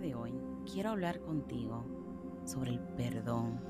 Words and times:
de 0.00 0.14
hoy 0.14 0.32
quiero 0.70 0.90
hablar 0.90 1.20
contigo 1.20 1.84
sobre 2.44 2.72
el 2.72 2.80
perdón 2.80 3.60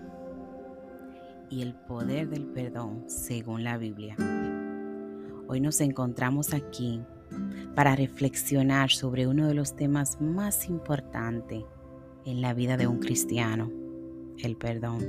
y 1.50 1.60
el 1.60 1.74
poder 1.74 2.28
del 2.28 2.46
perdón 2.46 3.04
según 3.08 3.62
la 3.62 3.76
Biblia. 3.76 4.16
Hoy 5.48 5.60
nos 5.60 5.82
encontramos 5.82 6.54
aquí 6.54 7.02
para 7.74 7.94
reflexionar 7.94 8.90
sobre 8.90 9.26
uno 9.26 9.46
de 9.46 9.54
los 9.54 9.76
temas 9.76 10.18
más 10.20 10.68
importantes 10.70 11.64
en 12.24 12.40
la 12.40 12.54
vida 12.54 12.78
de 12.78 12.86
un 12.86 13.00
cristiano, 13.00 13.70
el 14.38 14.56
perdón. 14.56 15.06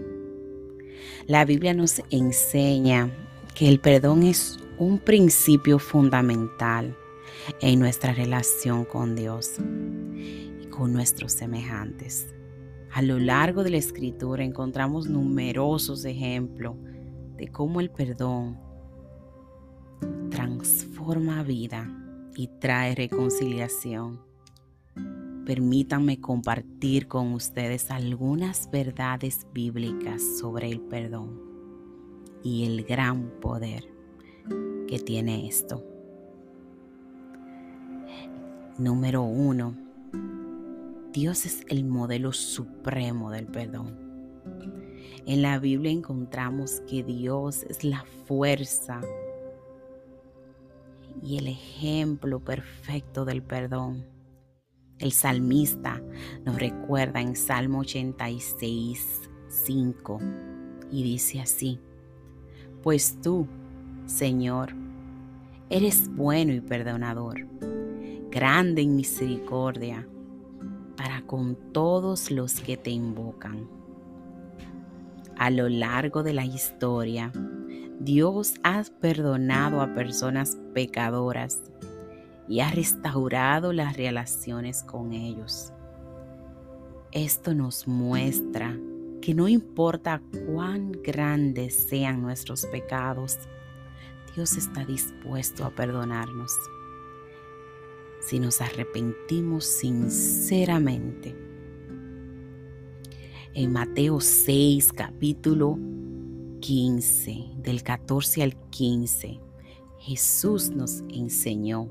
La 1.27 1.45
Biblia 1.45 1.73
nos 1.73 2.01
enseña 2.09 3.09
que 3.53 3.70
el 3.70 3.79
perdón 3.79 4.23
es 4.23 4.59
un 4.77 4.99
principio 4.99 5.79
fundamental 5.79 6.93
en 7.61 7.79
nuestra 7.79 8.13
relación 8.13 8.84
con 8.84 9.15
Dios 9.15 9.61
con 10.75 10.91
nuestros 10.91 11.31
semejantes. 11.31 12.34
A 12.93 13.02
lo 13.02 13.17
largo 13.17 13.63
de 13.63 13.70
la 13.70 13.77
escritura 13.77 14.43
encontramos 14.43 15.07
numerosos 15.07 16.03
ejemplos 16.05 16.75
de 17.38 17.48
cómo 17.48 17.79
el 17.79 17.89
perdón 17.89 18.59
transforma 20.29 21.43
vida 21.43 21.89
y 22.35 22.48
trae 22.59 22.93
reconciliación. 22.93 24.20
Permítanme 25.45 26.20
compartir 26.20 27.07
con 27.07 27.34
ustedes 27.34 27.91
algunas 27.91 28.70
verdades 28.70 29.48
bíblicas 29.53 30.21
sobre 30.40 30.70
el 30.70 30.81
perdón 30.81 31.40
y 32.43 32.65
el 32.65 32.84
gran 32.84 33.29
poder 33.40 33.87
que 34.87 34.99
tiene 34.99 35.48
esto. 35.48 35.84
Número 38.77 39.21
uno, 39.23 39.84
Dios 41.16 41.46
es 41.46 41.62
el 41.70 41.85
modelo 41.85 42.34
supremo 42.34 43.32
del 43.32 43.48
perdón. 43.48 43.98
En 45.26 45.41
la 45.41 45.60
Biblia 45.60 45.90
encontramos 45.90 46.82
que 46.90 47.04
Dios 47.04 47.63
es 47.70 47.85
la 47.85 48.04
fuerza 48.26 48.99
y 51.24 51.38
el 51.38 51.48
ejemplo 51.48 52.41
perfecto 52.41 53.24
del 53.24 53.41
perdón. 53.41 54.05
El 54.99 55.13
salmista 55.13 56.02
nos 56.43 56.60
recuerda 56.60 57.21
en 57.21 57.38
Salmo 57.38 57.80
86, 57.80 59.30
5 59.48 60.20
y 60.91 61.04
dice 61.04 61.40
así, 61.40 61.80
pues 62.84 63.21
tú, 63.21 63.48
Señor, 64.06 64.74
eres 65.69 66.13
bueno 66.13 66.52
y 66.52 66.59
perdonador, 66.59 67.47
grande 68.30 68.81
en 68.81 68.97
misericordia 68.97 70.06
para 71.06 71.22
con 71.22 71.56
todos 71.72 72.31
los 72.31 72.59
que 72.61 72.78
te 72.78 72.89
invocan. 72.89 73.69
A 75.38 75.51
lo 75.51 75.69
largo 75.69 76.23
de 76.23 76.34
la 76.34 76.45
historia, 76.45 77.31
Dios 78.00 78.56
ha 78.63 78.81
perdonado 79.01 79.81
a 79.81 79.94
personas 79.94 80.57
pecadoras 80.73 81.62
y 82.47 82.62
ha 82.62 82.72
restaurado 82.72 83.72
las 83.72 83.95
relaciones 83.95 84.81
con 84.81 85.13
ellos. 85.13 85.72
Esto 87.12 87.53
nos 87.53 87.88
muestra 87.88 88.75
que 89.22 89.35
no 89.35 89.47
importa 89.47 90.23
cuán 90.47 90.91
grandes 91.03 91.88
sean 91.88 92.23
nuestros 92.23 92.66
pecados, 92.66 93.38
Dios 94.34 94.57
está 94.57 94.84
dispuesto 94.84 95.66
a 95.66 95.69
perdonarnos 95.69 96.51
si 98.25 98.40
nos 98.40 98.62
arrepentimos 98.62 99.66
sinceramente. 99.66 101.36
En 103.53 103.72
Mateo 103.72 104.19
6, 104.19 104.91
capítulo 104.94 105.78
15, 106.62 107.52
del 107.58 107.84
14 107.84 108.44
al 108.44 108.56
15, 108.69 109.40
Jesús 110.00 110.69
nos 110.72 111.03
enseñó 111.09 111.90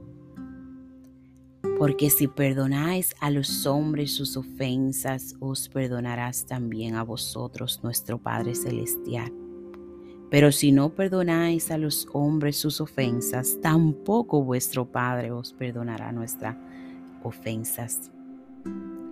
porque 1.78 2.08
si 2.08 2.28
perdonáis 2.28 3.14
a 3.20 3.30
los 3.30 3.66
hombres 3.66 4.14
sus 4.14 4.36
ofensas, 4.36 5.34
os 5.40 5.68
perdonarás 5.68 6.46
también 6.46 6.94
a 6.94 7.02
vosotros, 7.02 7.80
nuestro 7.82 8.18
Padre 8.18 8.54
Celestial. 8.54 9.32
Pero 10.34 10.50
si 10.50 10.72
no 10.72 10.88
perdonáis 10.88 11.70
a 11.70 11.78
los 11.78 12.08
hombres 12.12 12.56
sus 12.56 12.80
ofensas, 12.80 13.56
tampoco 13.62 14.42
vuestro 14.42 14.84
Padre 14.84 15.30
os 15.30 15.52
perdonará 15.52 16.10
nuestras 16.10 16.56
ofensas. 17.22 18.10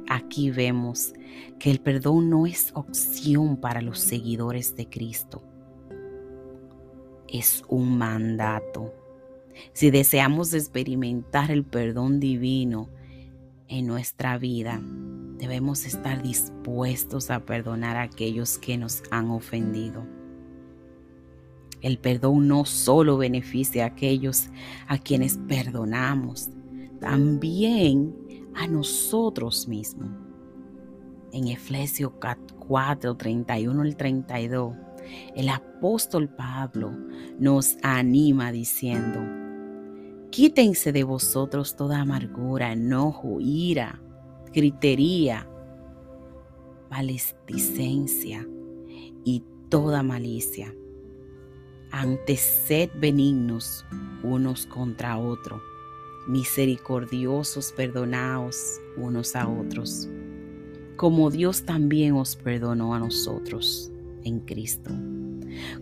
Aquí 0.09 0.51
vemos 0.51 1.13
que 1.61 1.71
el 1.71 1.79
perdón 1.79 2.29
no 2.29 2.45
es 2.45 2.73
opción 2.75 3.57
para 3.57 3.83
los 3.83 4.01
seguidores 4.01 4.75
de 4.75 4.89
Cristo. 4.89 5.45
Es 7.29 7.63
un 7.69 7.97
mandato 7.97 8.93
si 9.75 9.93
deseamos 9.93 10.53
experimentar 10.55 11.53
el 11.53 11.63
perdón 11.63 12.19
divino 12.19 12.89
en 13.69 13.87
nuestra 13.87 14.39
vida, 14.39 14.81
debemos 15.39 15.85
estar 15.85 16.21
dispuestos 16.21 17.31
a 17.31 17.45
perdonar 17.45 17.97
a 17.97 18.03
aquellos 18.03 18.59
que 18.59 18.77
nos 18.77 19.05
han 19.13 19.31
ofendido. 19.31 20.05
El 21.83 21.99
perdón 21.99 22.49
no 22.49 22.65
solo 22.65 23.19
beneficia 23.19 23.85
a 23.85 23.89
aquellos 23.89 24.49
a 24.87 24.99
quienes 24.99 25.39
perdonamos, 25.49 26.49
también 27.01 28.15
a 28.55 28.69
nosotros 28.69 29.67
mismos. 29.67 30.11
En 31.33 31.49
Efesios 31.49 32.13
4, 32.59 33.17
31 33.17 33.83
al 33.83 33.97
32, 33.97 34.75
el 35.35 35.49
apóstol 35.49 36.29
Pablo 36.29 36.93
nos 37.39 37.77
anima 37.83 38.53
diciendo, 38.53 39.21
Quítense 40.31 40.93
de 40.93 41.05
vosotros 41.05 41.77
toda 41.77 42.01
amargura, 42.01 42.73
enojo, 42.73 43.39
ira, 43.41 44.01
gritería, 44.53 45.47
maledicencia 46.91 48.47
y 49.25 49.45
toda 49.69 50.03
malicia. 50.03 50.75
Antes 51.93 52.41
sed 52.41 52.89
benignos 52.95 53.85
unos 54.23 54.65
contra 54.65 55.19
otros, 55.19 55.61
misericordiosos, 56.27 57.71
perdonaos 57.73 58.81
unos 58.97 59.37
a 59.37 59.47
otros, 59.47 60.09
como 60.97 61.31
Dios 61.31 61.65
también 61.65 62.15
os 62.15 62.35
perdonó 62.35 62.95
a 62.95 62.99
nosotros 62.99 63.93
en 64.25 64.41
Cristo. 64.41 64.91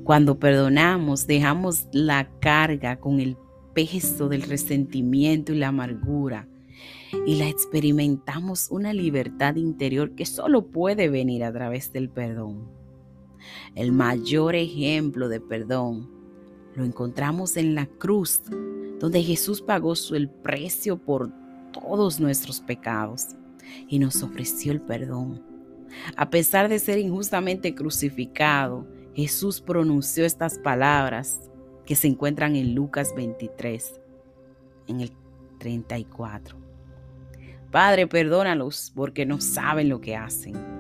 Cuando 0.02 0.36
perdonamos, 0.38 1.28
dejamos 1.28 1.86
la 1.92 2.28
carga 2.40 2.98
con 2.98 3.20
el 3.20 3.36
peso 3.72 4.28
del 4.28 4.42
resentimiento 4.42 5.52
y 5.52 5.58
la 5.58 5.68
amargura 5.68 6.48
y 7.24 7.36
la 7.36 7.48
experimentamos 7.48 8.68
una 8.70 8.92
libertad 8.92 9.54
interior 9.56 10.16
que 10.16 10.26
solo 10.26 10.66
puede 10.66 11.08
venir 11.08 11.44
a 11.44 11.52
través 11.52 11.92
del 11.92 12.08
perdón. 12.08 12.79
El 13.74 13.92
mayor 13.92 14.54
ejemplo 14.54 15.28
de 15.28 15.40
perdón 15.40 16.10
lo 16.74 16.84
encontramos 16.84 17.56
en 17.56 17.74
la 17.74 17.86
cruz, 17.86 18.42
donde 18.98 19.22
Jesús 19.22 19.60
pagó 19.62 19.94
el 20.12 20.28
precio 20.28 20.98
por 20.98 21.30
todos 21.72 22.20
nuestros 22.20 22.60
pecados 22.60 23.28
y 23.88 23.98
nos 23.98 24.22
ofreció 24.22 24.72
el 24.72 24.80
perdón. 24.80 25.42
A 26.16 26.30
pesar 26.30 26.68
de 26.68 26.78
ser 26.78 26.98
injustamente 26.98 27.74
crucificado, 27.74 28.86
Jesús 29.14 29.60
pronunció 29.60 30.24
estas 30.24 30.58
palabras 30.58 31.50
que 31.84 31.96
se 31.96 32.06
encuentran 32.06 32.54
en 32.54 32.74
Lucas 32.74 33.12
23, 33.16 34.00
en 34.86 35.00
el 35.00 35.12
34. 35.58 36.56
Padre, 37.70 38.06
perdónalos 38.06 38.92
porque 38.94 39.26
no 39.26 39.40
saben 39.40 39.88
lo 39.88 40.00
que 40.00 40.16
hacen. 40.16 40.79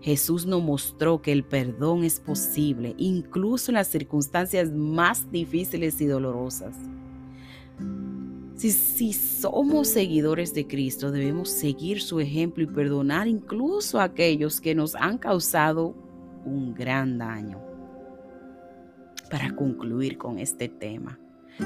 Jesús 0.00 0.46
nos 0.46 0.62
mostró 0.62 1.20
que 1.20 1.32
el 1.32 1.44
perdón 1.44 2.04
es 2.04 2.20
posible, 2.20 2.94
incluso 2.98 3.70
en 3.70 3.76
las 3.76 3.88
circunstancias 3.88 4.70
más 4.70 5.30
difíciles 5.30 6.00
y 6.00 6.06
dolorosas. 6.06 6.76
Si, 8.54 8.70
si, 8.70 9.12
somos 9.12 9.88
seguidores 9.88 10.54
de 10.54 10.66
Cristo, 10.66 11.10
debemos 11.10 11.50
seguir 11.50 12.00
su 12.00 12.20
ejemplo 12.20 12.62
y 12.62 12.66
perdonar 12.66 13.28
incluso 13.28 14.00
a 14.00 14.04
aquellos 14.04 14.60
que 14.60 14.74
nos 14.74 14.94
han 14.94 15.18
causado 15.18 15.94
un 16.44 16.72
gran 16.74 17.18
daño 17.18 17.60
para 19.30 19.54
concluir 19.54 20.16
con 20.16 20.38
este 20.38 20.68
tema. 20.68 21.18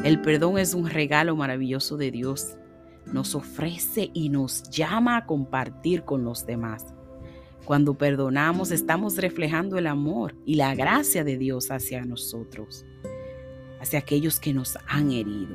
El 0.04 0.20
perdón 0.20 0.58
es 0.58 0.74
un 0.74 0.88
regalo 0.88 1.36
maravilloso 1.36 1.96
de 1.96 2.10
Dios. 2.10 2.56
Nos 3.06 3.34
ofrece 3.34 4.10
y 4.14 4.28
nos 4.28 4.62
llama 4.70 5.16
a 5.16 5.26
compartir 5.26 6.04
con 6.04 6.24
los 6.24 6.46
demás. 6.46 6.94
Cuando 7.64 7.94
perdonamos 7.94 8.70
estamos 8.70 9.16
reflejando 9.16 9.78
el 9.78 9.86
amor 9.86 10.34
y 10.44 10.54
la 10.56 10.74
gracia 10.74 11.24
de 11.24 11.36
Dios 11.36 11.70
hacia 11.70 12.04
nosotros, 12.04 12.84
hacia 13.80 13.98
aquellos 13.98 14.40
que 14.40 14.52
nos 14.52 14.76
han 14.88 15.12
herido. 15.12 15.54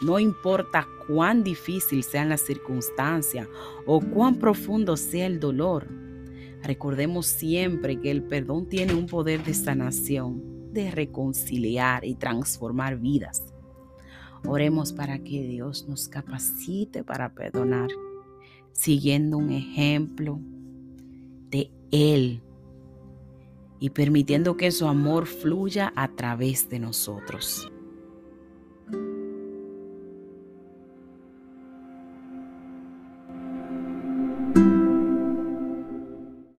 No 0.00 0.18
importa 0.18 0.86
cuán 1.06 1.42
difícil 1.42 2.04
sean 2.04 2.28
las 2.28 2.42
circunstancias 2.42 3.48
o 3.84 4.00
cuán 4.00 4.36
profundo 4.36 4.96
sea 4.96 5.26
el 5.26 5.40
dolor. 5.40 5.88
Recordemos 6.62 7.26
siempre 7.26 8.00
que 8.00 8.10
el 8.10 8.22
perdón 8.22 8.68
tiene 8.68 8.94
un 8.94 9.06
poder 9.06 9.42
de 9.44 9.54
sanación, 9.54 10.72
de 10.72 10.90
reconciliar 10.90 12.04
y 12.04 12.14
transformar 12.14 12.98
vidas. 12.98 13.52
Oremos 14.46 14.92
para 14.92 15.18
que 15.18 15.42
Dios 15.42 15.86
nos 15.88 16.08
capacite 16.08 17.02
para 17.02 17.34
perdonar, 17.34 17.90
siguiendo 18.72 19.36
un 19.36 19.50
ejemplo 19.50 20.40
de 21.50 21.70
Él 21.90 22.42
y 23.80 23.90
permitiendo 23.90 24.56
que 24.56 24.70
su 24.70 24.86
amor 24.86 25.26
fluya 25.26 25.92
a 25.94 26.08
través 26.08 26.68
de 26.68 26.78
nosotros. 26.78 27.70